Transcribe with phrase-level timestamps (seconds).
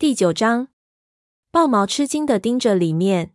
[0.00, 0.68] 第九章，
[1.50, 3.32] 豹毛吃惊地盯着里面。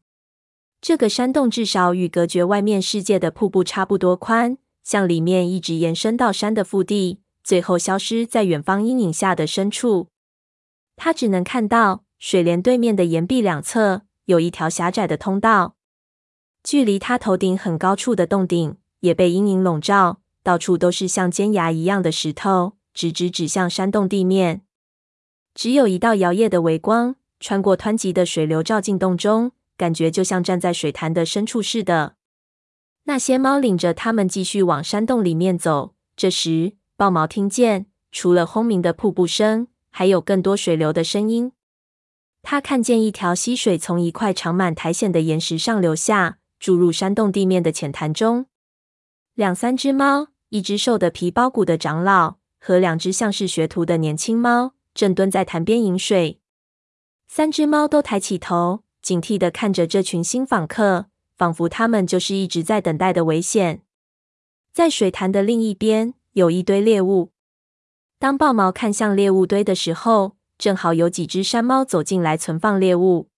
[0.79, 10.07] 这个山洞至少与隔绝外面世界的瀑布差不多宽，向里面一直延伸到山的腹地，最后消失在远方阴影下的深处。
[10.95, 15.75] 他只能看到水帘对面的岩壁两侧有一条狭窄的通道，
[16.63, 24.61] 距离他头顶很高处的洞顶也被阴影笼罩，到处都是像尖牙一样的石头，直直指向山洞地面。
[25.55, 32.15] 只有一道摇曳的微光穿过湍急的水流照进洞中，感觉就像站在水潭的深处似的。
[33.03, 35.93] 那些猫领着它们继续往山洞里面走。
[36.15, 41.51] 这时，豹毛听见除了轰鸣的瀑布声，还有更多水流的声音。
[42.41, 48.45] 他看见一条溪水从一块长满苔藓的岩石上流下，注入山洞地面的浅潭中。
[49.33, 54.73] 两三只猫，一只瘦得皮包骨的长老和两只像是学徒的年轻猫。
[54.93, 56.39] 正蹲在潭边饮水，
[57.27, 63.81] 三只猫都抬起头，警惕地看着这群新访客，仿佛他们就是一直在等待的危险。
[64.71, 67.31] 在水潭的另一边，有一堆猎物。
[68.19, 73.29] 当豹毛看向猎物堆的时候，正好有几只山猫走进来存放猎物。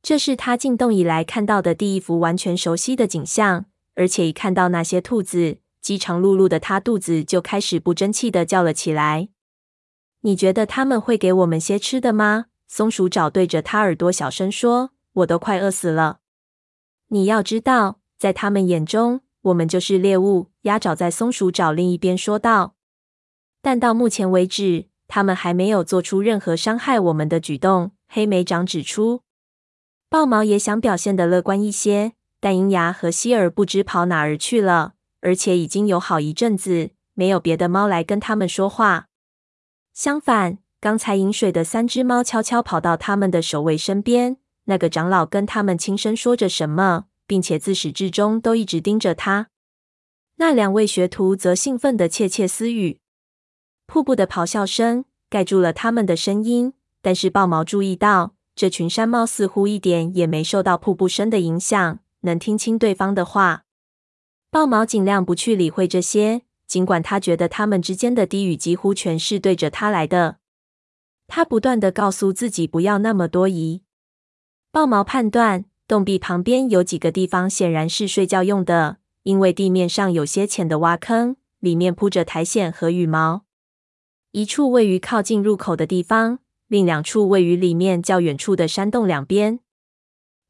[0.00, 3.66] 这是他进洞以来看到的第一幅完全熟悉的景象，
[3.96, 9.28] 而且一看到那些兔子，饥肠辘辘的他肚子就开始不争气地叫了起来。
[10.22, 12.46] 你觉得他们会给我们些吃的吗？
[12.66, 16.18] 松鼠爪对着他耳朵小声说：“我都快饿死了。”
[17.08, 20.50] 你要知道，在他们眼中，我们就是猎物。
[20.62, 22.74] 鸭爪在松鼠爪另一边说道。
[23.62, 27.92] 但到目前为止，他们还没有做出任何伤害我们的举动。
[28.08, 29.22] 黑莓长指出。
[30.10, 39.07] 豹毛也想表现的乐观一些，但银牙和希尔不知跑哪儿去了，而且已经有好一阵子没有别的猫来跟他们说话。
[39.98, 44.36] 相反，刚才饮水的三只猫悄悄跑到他们的守卫身边。
[44.66, 49.48] 那个长老跟他们轻声说着什么，并且自始至终都一直盯着他。
[50.36, 53.00] 那两位学徒则兴奋地窃窃私语。
[53.88, 63.64] 瀑布的咆哮声盖住了他们的声音，但是豹毛注意到，这群山猫似乎一点也没受到瀑布声的影响，能听清对方的话。
[64.48, 66.42] 豹毛尽量不去理会这些。
[66.68, 70.36] 尽管他觉得他们之间的低语几乎全是对着他来的，
[71.26, 73.82] 他不断地告诉自己不要那么多疑。
[74.70, 83.46] 豹毛判断洞壁旁边有几个地方显然是睡觉用的，因为地面上有些浅的挖坑，里面铺着苔藓和羽毛。
[84.32, 89.60] 一处位于靠近入口的地方，另两处位于里面较远处的山洞两边。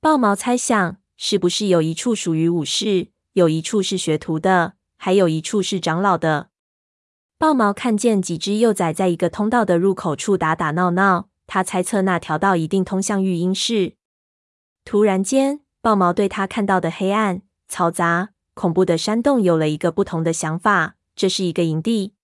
[0.01, 4.75] 豹毛猜想，是不是有一处属于武士，有一处是学徒的？
[4.99, 6.51] 还有一处是长老的。
[7.39, 13.95] 豹毛看见几只幼崽在一个通道的入口处打打闹闹，他猜测那条道一定通向育婴室。
[14.85, 20.97] 突然间，豹毛对他看到的黑暗、嘈杂、恐怖的山洞有了一个不同的想法。
[21.15, 22.15] 这是一个营地。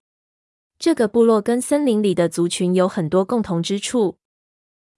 [0.78, 4.18] 这个部落跟森林里的族群有很多共同之处。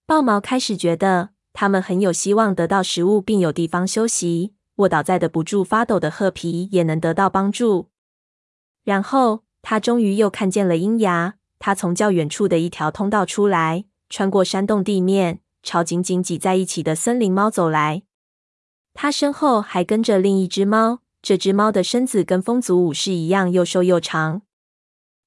[0.05, 4.55] 豹毛开始觉得他们很有希望得到食物，并有地方休息。
[4.77, 7.89] 卧倒在的不住发抖的褐皮也能得到帮助。
[8.85, 18.03] 然后他终于又看见了鹰牙，他从较远处的一条通道出来，穿过山洞地面，朝紧紧挤在一起的森林猫走来。
[18.95, 24.43] 他身后还跟着另一只猫，这只猫的身子跟风族武士一样又瘦又长。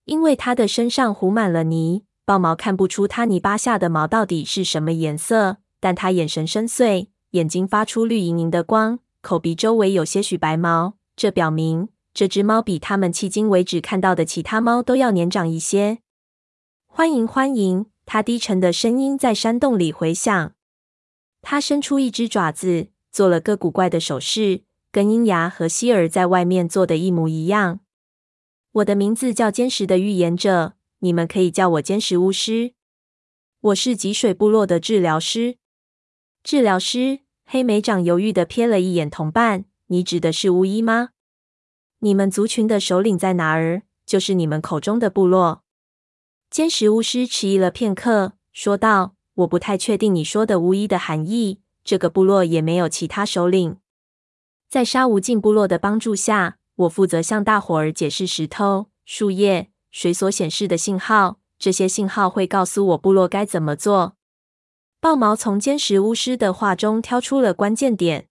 [0.05, 8.99] 因为它的身上糊满了泥，豹毛看不出它泥巴下的毛到底是什么颜色，但它眼神深邃，眼睛发出绿莹莹的光。
[9.21, 15.99] 口鼻周围有些许白毛，这表明这只猫比他们迄今为止看到的其他猫都要年长一些。
[16.87, 17.85] 欢迎，欢迎！
[18.05, 20.53] 它低沉的声音在山洞里回响。
[21.41, 27.81] 它伸出一只爪子，做了个古怪的手势，跟鹰牙和希尔在外面做的一模一样。
[28.71, 32.73] 我的名字叫坚实的预言者，你们可以叫我坚实巫师。
[33.59, 35.57] 我是脊水部落的治疗师。
[36.41, 37.19] 治疗师。
[37.51, 41.09] 黑莓长犹豫地瞥了一眼同伴：“你指的是巫医吗？
[41.97, 43.81] 你们族群的首领在哪儿？
[44.05, 45.63] 就是你们口中的部落。”
[46.51, 51.61] 坚实巫师迟疑了片刻，说道：“我不太确定你说的巫医的含义。
[51.83, 53.77] 这个部落也没有其他首领。
[54.69, 61.39] 在沙无尽部落的帮助下，我负责向大伙儿解释石头、树叶、水所显示的信号。
[61.57, 64.17] 这些信号会告诉我部落该怎么做。”
[65.01, 68.27] 豹毛从坚实巫师的话中挑出了关键点，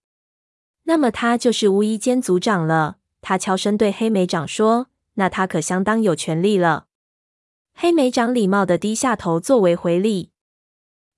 [0.85, 2.99] 那么他就是巫医兼族长了。
[3.23, 6.87] 他悄声对黑莓长说：“那他可相当有权力了。”
[7.75, 10.31] 黑莓长礼貌地低下头作为回礼。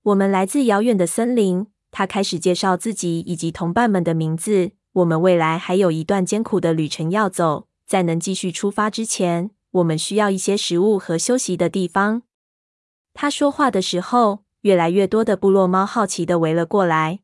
[0.03, 4.71] 我们来自遥远的森林。”他开始介绍自己以及同伴们的名字。
[4.93, 12.21] 我们未来还有一段艰苦的旅程要走，在能继续出发之前，我们需要一些食物和休息的地方。
[13.13, 17.19] 他说话的时候，越来越多的部落猫好奇地围了过来。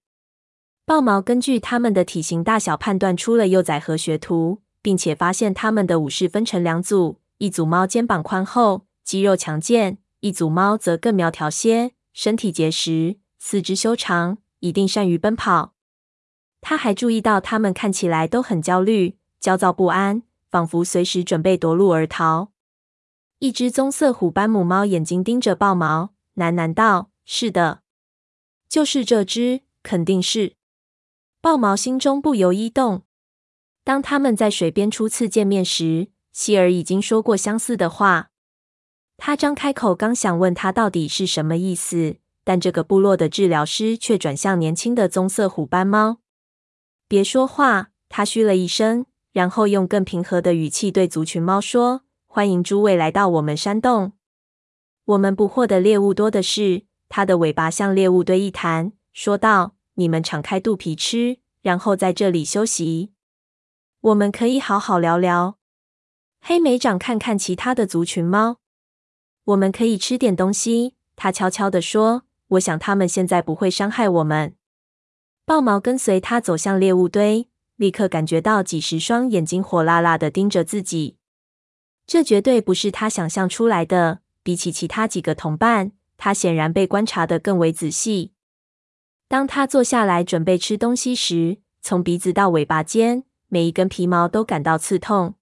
[0.86, 15.74] 豹毛根据它们的体型大小判断出了幼崽和学徒，并且发现它们的武士分成两组：一组猫肩膀宽厚、肌肉强健；一组猫则更苗条些，身体结实、四肢修长，一定善于奔跑。
[16.62, 22.50] 他还注意到，它们看起来都很焦虑、焦躁不安，仿佛随时准备夺路而逃。
[23.40, 27.82] 一只棕色虎斑母猫眼睛盯着豹毛，喃喃道：“是的，
[28.70, 30.56] 就是这只，肯定是。”
[31.42, 33.04] 豹毛心中不由一动。
[33.84, 38.32] 当他们在水边初次见面时，希尔已经说过相似的话。
[39.18, 42.16] 他张开口，刚想问他到底是什么意思，
[42.46, 46.20] 但这个部落的治疗师却转向年轻的棕色虎斑猫。
[47.10, 54.14] 别说话，他嘘了一声，然后用更平和的语气对族群猫说：“欢迎诸位来到我们山洞。
[55.04, 63.12] 我们捕获的猎物多的是。”他的尾巴向猎物堆一弹，说道：“你们敞开肚皮吃，然后在这里休息。
[64.02, 65.58] 我们可以好好聊聊。”
[66.42, 68.58] 黑莓长看看其他的族群猫，
[69.46, 70.96] 我们可以吃点东西。
[71.16, 74.56] 他悄悄地说：“我想他们现在不会伤害我们。”
[75.46, 81.18] 豹毛跟随他走向猎物堆，立刻感觉到几十双眼睛火辣辣的盯着自己。
[82.06, 84.20] 这绝对不是他想象出来的。
[84.44, 88.34] 比起其他几个同伴，他显然被观察得更为仔细。
[89.28, 95.36] 当他坐下来准备吃东西时，从鼻子到尾巴间，每一根皮毛都感到刺痛。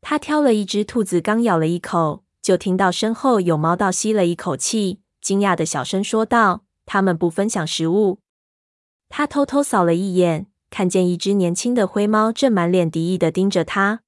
[0.00, 8.18] 他挑了一只兔子，刚咬了一口，就听到身后有猫倒吸了一口气，惊讶的小声说道：“他们不分享食物。”
[9.08, 14.00] 他偷偷扫了一眼，看见一只年轻的灰猫正满脸敌意地盯着他。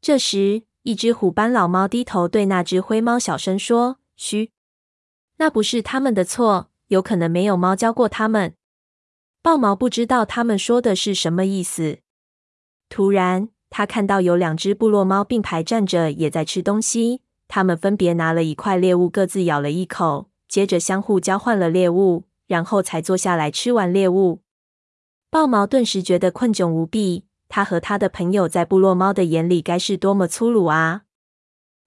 [0.00, 4.50] 这时，一只虎斑老猫低头对那只灰猫小声说：“嘘，
[5.36, 8.54] 那不是他们的错，有可能没有猫教过他们。”
[9.42, 11.98] 豹毛不知道他们说的是什么意思。
[12.88, 17.22] 突然，他看到有两只部落猫并排站着，也在吃东西。
[17.48, 22.24] 他们分别拿了一块猎物，各自咬了一口，接着相互交换了猎物。
[22.46, 24.42] 然后才坐下来吃完猎物。
[25.30, 27.24] 豹毛顿时觉得困窘无比。
[27.48, 31.04] 他和他的朋友在部落猫的眼里该是多么粗鲁啊！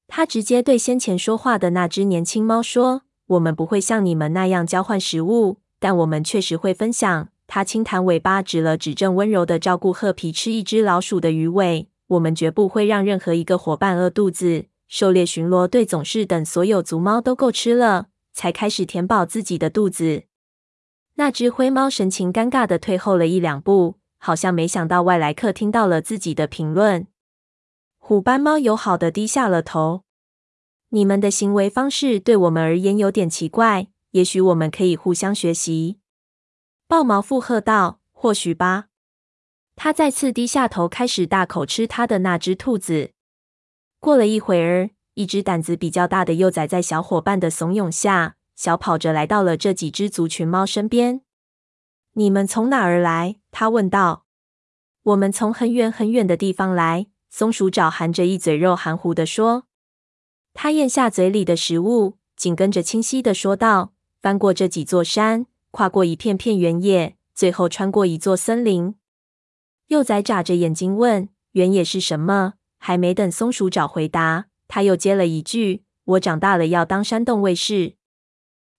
[0.08, 11.88] 他直接对先前说话的那只年轻猫说：“我们不会像你们那样交换食物，但我们确实会分享。”他轻弹尾巴，指了指正温柔地照顾褐皮吃一只老鼠的鱼尾。
[12.08, 14.66] 我们绝不会让任何一个伙伴饿肚子。
[14.90, 20.24] 狩猎巡逻队总是等所有族猫都够吃了，才开始填饱自己的肚子。
[21.16, 27.08] 那只灰猫神情尴尬地退后了一两步，好像没想到外来客听到了自己的评论。
[27.98, 30.04] 虎斑猫友好地低下了头
[30.90, 36.00] ：“你们的行为方式对我们而言有点奇怪，也许我们可以互相学习。”
[36.88, 38.86] 豹毛附和道：“或许吧。”
[39.76, 43.12] 他再次低下头，开始大口吃他的那只兔子。
[44.00, 51.22] 过了一会儿，一只胆子比较大的幼崽在小伙伴的怂恿下，小跑着来到了这几只族群猫身边。
[52.14, 54.26] “你们从哪儿来？”他问道。
[55.04, 59.67] “我们从很远很远的地方来。”松鼠爪含着一嘴肉，含糊地说。
[60.60, 68.96] 他咽下嘴里的食物，紧跟着清晰地说道：“翻过这几座山，跨过一片片原野，最后穿过一座森林。”
[69.90, 77.96] 幼崽眨着眼睛问：“原野是什么？”还没等松鼠爪回答，他又接了一句：“我长大了要当山洞卫士。”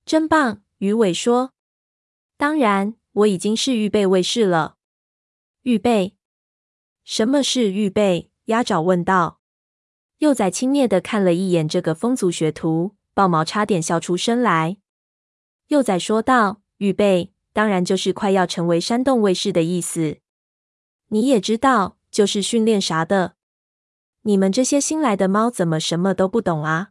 [0.04, 1.52] 真棒，鱼尾说。
[2.36, 4.74] 当然，我已经是预备卫士了。
[5.62, 6.16] 预备？
[7.04, 8.32] 什么是预备？
[8.46, 9.37] 鸭爪问道。
[10.18, 14.78] 幼崽轻蔑地看了一眼这个风族学徒，豹毛差点笑出声来。
[15.68, 20.18] 幼崽说道：“预备，当然就是快要成为山洞卫士的意思。
[21.10, 23.34] 你也知道，就是训练啥的。
[24.22, 26.90] 你们这些新来的猫怎么什么都不懂啊？”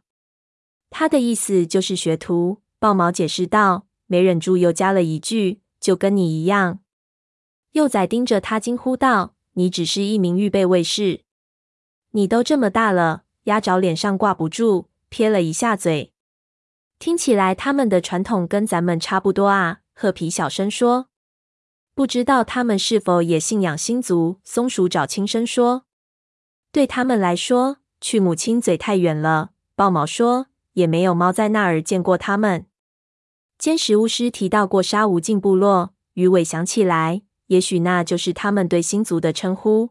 [0.88, 2.62] 他的意思就是学徒。
[2.78, 6.78] 豹毛解释道，没忍住又加了一句：“就跟你一样。”
[7.72, 11.24] 幼崽盯着他惊呼道：“你只是一名预备卫士？
[12.12, 16.12] 你都这么大了！”鸭爪脸上挂不住，撇了一下嘴。
[16.98, 19.78] 听起来他们的传统跟咱们差不多啊。
[19.94, 21.08] 褐皮小声说
[21.94, 25.84] ：“不知道他们是否也信仰星族？”松鼠爪轻声说
[26.70, 30.46] ：“对他们来说，去母亲嘴太远了。”豹毛说。
[30.74, 32.66] 也没有猫在那儿见过他们。
[33.58, 39.90] 尖石巫师提到过沙无尽部落，鱼尾想起来，也许那就是他们对星族的称呼。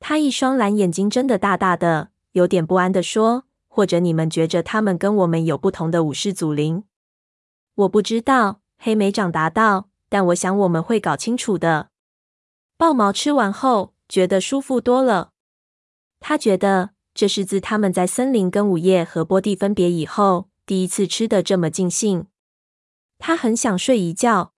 [0.00, 6.82] 他一双蓝眼睛睁得大大的，有点不安地说：“或者你们觉着他们跟我们有不同的武士祖灵？”
[7.76, 9.86] 我不知道，黑莓长答道。
[10.12, 11.90] 但我想我们会搞清楚的。
[12.76, 15.30] 豹毛吃完后觉得舒服多了。
[16.18, 22.26] 他觉得这是自他们在森林跟午夜和波蒂分别以后第一次吃得这么尽兴。
[23.20, 24.52] 他很想睡一觉，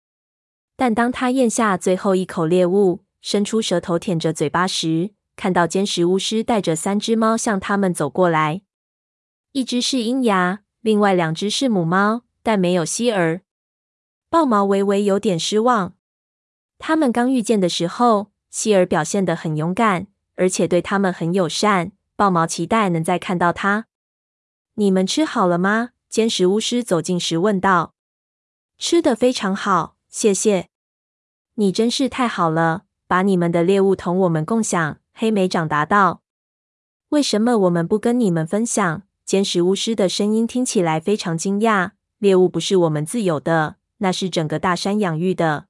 [0.77, 8.61] 但当他咽下最后一口猎物，伸出舌头舔着嘴巴时，看到尖石巫师带着三只猫向他们走过来。
[9.53, 13.41] 一只是鹰牙，另外两只是母猫，但没有希儿。
[14.29, 15.95] 豹毛微微有点失望。
[16.77, 20.05] 他们刚遇见的时候，希儿表现得很勇敢，
[20.35, 21.93] 而且对他们很友善。
[22.15, 23.87] 豹毛期待能再看到他。
[24.75, 25.89] 你们吃好了吗？
[26.07, 27.95] 尖石巫师走近时问道。
[28.77, 30.69] 吃的非常好，谢谢。
[31.55, 34.99] 你真是太好了，把你们的猎物同我们共享。
[35.21, 36.23] 黑莓长答道。
[37.09, 39.03] 为什么我们不跟你们分享？
[39.23, 41.91] 尖石巫师的声音听起来非常惊讶。
[42.17, 43.75] 猎物不是我们自有的。
[43.99, 45.67] 那是整个大山养育的。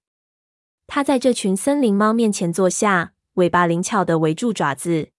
[0.88, 5.10] 他在这群森林猫面前坐下，尾巴灵巧的围住爪子。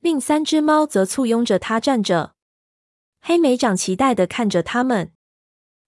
[0.00, 2.32] 另三只猫则簇拥着他站着。
[3.20, 5.12] 黑莓长期待的看着他们。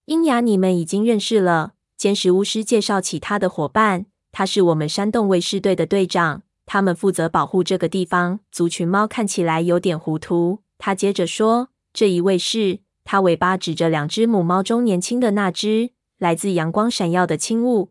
[0.04, 1.72] 鹰牙，你们已经认识了。
[1.96, 8.40] 尖石巫师介绍起他的伙伴，他是我们山洞卫士队的队长，他们负责保护这个地方。
[8.50, 10.60] 族群猫看起来有点糊涂。
[10.78, 15.90] 他接着说：“这一位是……”他尾巴指着两只母猫中年轻的那只。
[16.18, 17.90] 来自阳光闪耀的青雾，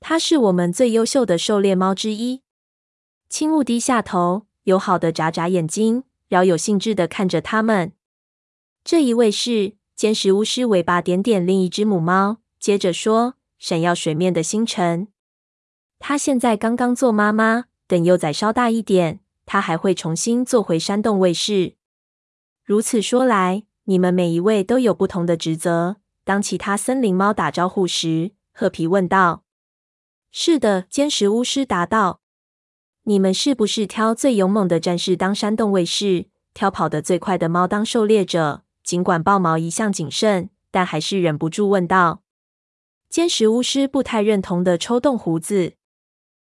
[0.00, 2.42] 它是我们最优秀的狩猎猫之一。
[3.28, 7.92] 青雾低下头，友好的眨眨眼睛，饶有兴致的看着他们。
[8.84, 15.08] 这一位是坚实巫师，尾巴点点另一只母猫，接着说：“闪耀水面的星辰。
[15.98, 21.76] 它现在刚刚做妈妈，等幼崽稍大一点，它还会重新做回山洞卫士。
[22.64, 29.44] 如此说来，你们每一位都有不同的职责。”当其他森林猫打招呼时，褐皮问道
[30.32, 32.22] ：“是的。”尖石巫师答道
[33.04, 42.22] ：“你们是不是挑最勇猛的战士当山洞卫士，挑跑得最快的猫当狩猎者？”尽管豹毛一向谨慎，但还是忍不住问道。
[43.10, 45.74] 尖石巫师不太认同的抽动胡子：“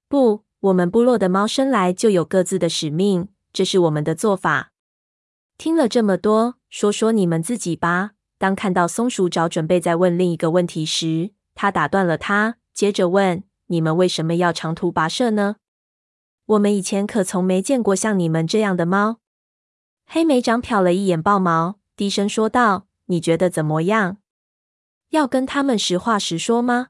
[0.10, 4.72] 不，我们部落的猫生来就有各自的使命，这是我们的做法。”
[5.58, 8.12] 听了这么多，说说你们自己吧。
[8.38, 15.58] 当看到松鼠爪准备再问另一个问题时，他打断了他，接着问：“你们为什么要长途跋涉呢？
[16.46, 19.20] 我们以前可从没见过像你们这样的猫。”
[20.08, 24.18] 黑莓长瞟了一眼豹毛，低声说道：“你觉得怎么样？
[25.10, 26.88] 要跟他们实话实说吗？”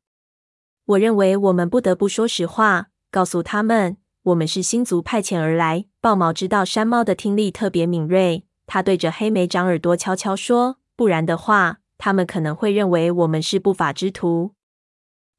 [0.86, 5.86] 我认为我们不得不说实话，告诉他们我们是星族派遣而来。
[6.02, 10.78] 豹毛知道山猫的听力特别敏锐，他对着黑莓长耳朵悄悄说。
[10.96, 14.54] 不然的话，他们可能会认为我们是不法之徒。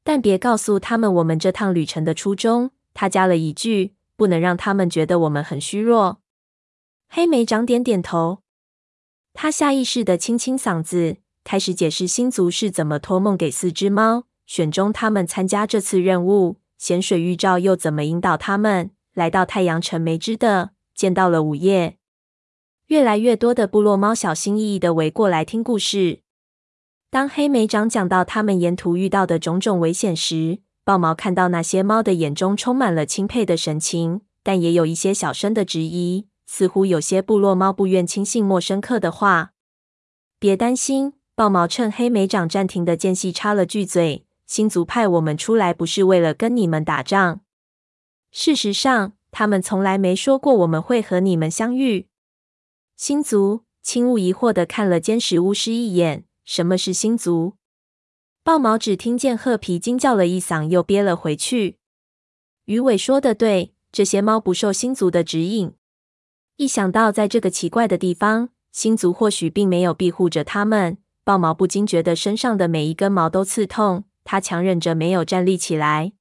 [0.03, 2.71] 但别告诉他们我们这趟旅程的初衷。
[2.93, 6.19] 他加了一句：“不能让他们觉得我们很虚弱。”
[7.07, 8.39] 黑莓长点点头。
[9.33, 16.60] 他下意识地清清嗓子，开始解释星族是怎么托梦给四只猫，选中他们参加这次任务。
[16.81, 21.97] 咸水预兆又怎么引导他们来到太阳城梅枝的，见到了午夜。
[22.87, 26.21] 越来越多的部落猫小心翼翼地围过来听故事。
[27.11, 39.51] 当黑莓长讲到他们沿途遇到的种种危险时，豹毛看到那些猫的眼中充满了钦佩的神情，但也有一些小声的质疑，似乎有些部落猫不愿轻信陌生客的话。
[40.39, 47.39] 别担心，豹毛趁黑莓长暂停的间隙插了句嘴：“星族派我们出来不是为了跟你们打仗。
[48.31, 52.09] 事实上，他们从来没说过我们会和你们相遇。”
[52.97, 56.25] 星族，轻雾疑惑地看了尖石巫师一眼。
[56.43, 57.53] 什么是星族？
[58.43, 61.77] 豹毛只听见褐皮惊叫了一嗓，又憋了回去。
[62.65, 65.73] 鱼尾说的对，这些猫不受星族的指引。
[66.57, 74.03] 一想到在这个奇怪的地方，星族或许并没有庇护着他们，豹毛不禁觉得身上的每一根毛都刺痛。
[74.23, 76.13] 他强忍着没有站立起来。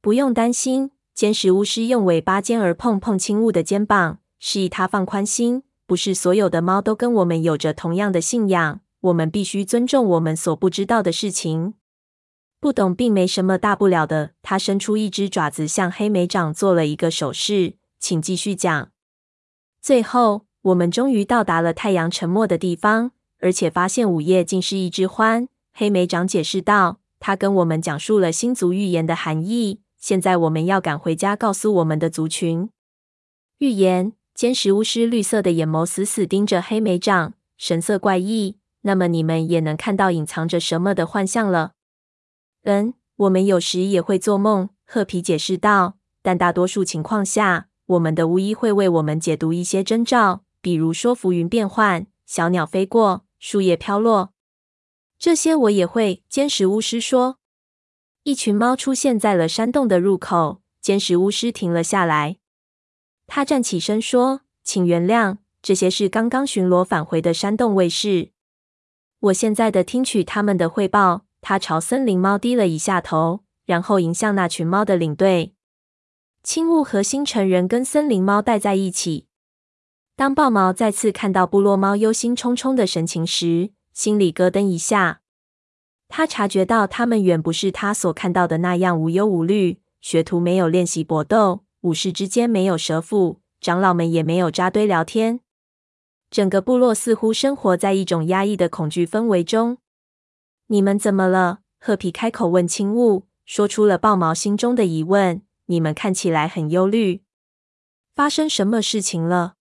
[0.00, 5.64] 不用担心，尖石巫师用尾巴尖儿碰碰轻雾的肩膀，示意他放宽心。
[5.86, 11.74] 不是所有的猫都跟我们有着同样的信仰，我们必须尊重我们所不知道的事情。
[12.60, 14.32] 不懂并没什么大不了的。
[14.42, 18.90] 他伸出一只爪子，向黑莓长做了一个手势，请继续讲。
[19.80, 25.48] 最后，我们终于到达了太阳沉没的地方，而且发现午夜竟是一只獾。
[25.72, 29.80] 黑莓长解释道：“他跟我们讲述了星族预言的含义。
[29.96, 32.70] 现在我们要赶回家，告诉我们的族群
[33.58, 38.56] 预言。”尖石巫师绿色的眼眸死死盯着黑莓掌，神色怪异。
[38.82, 41.72] 那么你们也能看到隐藏着什么的幻象了？
[42.62, 44.68] 嗯，我们有时也会做梦。
[44.86, 45.96] 褐皮解释道。
[46.22, 54.32] 但大多数情况下，我们的巫医会为我们解读一些征兆，比如说浮云变幻、小鸟飞过、树叶飘落。
[55.18, 56.22] 这些我也会。
[56.28, 57.38] 尖石巫师说。
[58.22, 62.36] 一群猫出现在了山洞的入口，尖石巫师停了下来。
[63.26, 68.30] 他站起身说：“请原谅，这些是刚刚巡逻返回的山洞卫士。
[69.20, 75.54] 我现在的听取他们的汇报。”他朝森林猫低了一下头，然后迎向那群猫的领队。
[76.42, 79.28] 青雾和星辰人跟森林猫待在一起。
[80.16, 85.22] 当豹毛再次看到部落猫忧心忡忡的神情时，心里咯噔一下。
[86.06, 91.64] 他察觉到他们远不是他所看到的那样无忧无虑，学徒没有练习搏斗。
[91.80, 95.40] 武士之间没有舌腹，长老们也没有扎堆聊天。
[96.30, 99.78] 整个部落似乎生活在一种压抑的恐惧氛围中。
[100.68, 101.62] 你们怎么了？
[101.80, 105.42] 褐皮开口问青雾，说出了豹毛心中的疑问。
[105.66, 107.22] 你们看起来很忧虑，
[108.14, 109.54] 发生什么事情了？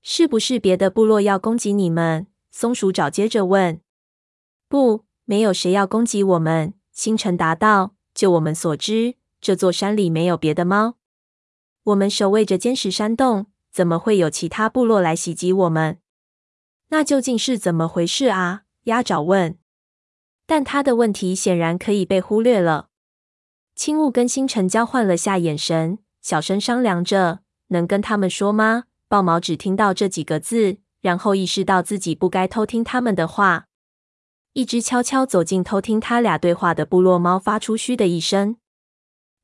[0.00, 2.26] 是不是别的部落要攻击你们？
[2.50, 3.80] 松鼠爪接着问。
[4.68, 6.74] 不，没有谁要攻击我们。
[6.92, 7.94] 星辰答道。
[8.12, 10.96] 就我们所知，这座山里没有别的猫。
[11.84, 15.98] 我们守卫着坚实山洞，怎么会有其他部落来袭击我们？
[16.88, 18.64] 那究竟是怎么回事啊？
[18.84, 19.56] 鸭爪问。
[20.44, 22.88] 但他的问题显然可以被忽略了。
[23.76, 33.66] 青雾跟星辰交换了下眼神，小声商量着：“能跟他们说吗？”豹毛只听到这几个字，然后意识到自己不该偷听他们的话。
[34.52, 38.56] 一只悄悄走近偷听他俩对话的部落猫发出“嘘”的一声。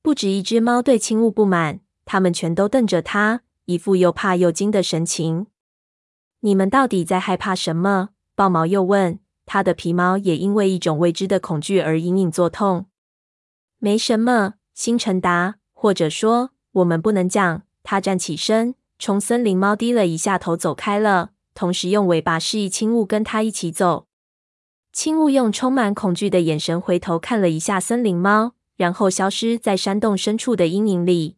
[0.02, 1.80] 不止一只猫对青雾不满。
[2.04, 5.48] 他们全都瞪着他，一副又怕又惊的神情。
[6.40, 8.10] 你们到底在害怕什么？
[8.34, 9.18] 豹毛又问。
[9.44, 12.86] 他的皮毛也因为一种未知的恐惧而隐隐作痛。
[13.78, 15.56] 没什么，星辰答。
[15.72, 17.62] 或者说，我们不能讲。
[17.84, 24.06] 他站起身，冲森林猫低了一下头，走开了，同时用尾巴示意青雾跟他一起走。
[24.92, 31.36] 青雾用充满恐惧的眼神回头看了一下森林猫，然后消失在山洞深处的阴影里。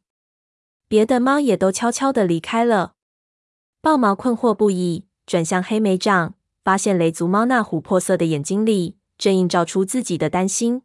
[0.89, 2.95] 别的猫也都悄悄地离开了。
[3.81, 10.83] 豹毛困惑不已，转向黑莓掌，发现雷族猫那琥珀色的眼睛里正映照出自己的担心。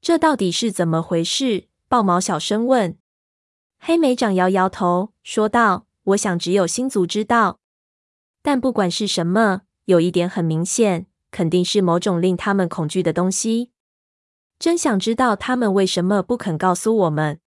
[0.00, 1.68] 这到底是怎么回事？
[1.86, 2.96] 豹毛小声问。
[3.78, 7.60] 黑莓掌摇摇头，说道：“我想只有星族知道。
[8.42, 13.72] 但不管是什么，有一点很明显，肯定是某种令他们恐惧的东西。
[14.58, 17.40] 真想知道他们为什么不肯告诉我们。”